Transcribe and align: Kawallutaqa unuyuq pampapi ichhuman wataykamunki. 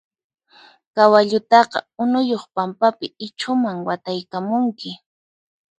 Kawallutaqa 0.93 1.79
unuyuq 2.03 2.43
pampapi 2.55 3.07
ichhuman 3.25 3.77
wataykamunki. 3.87 4.91